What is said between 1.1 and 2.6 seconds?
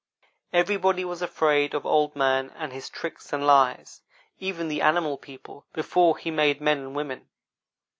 afraid of Old man